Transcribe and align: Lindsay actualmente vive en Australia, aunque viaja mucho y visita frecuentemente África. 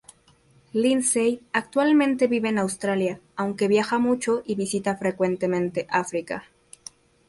Lindsay 0.73 1.43
actualmente 1.53 2.25
vive 2.25 2.49
en 2.49 2.57
Australia, 2.57 3.19
aunque 3.35 3.67
viaja 3.67 3.99
mucho 3.99 4.41
y 4.47 4.55
visita 4.55 4.97
frecuentemente 4.97 5.85
África. 5.91 6.45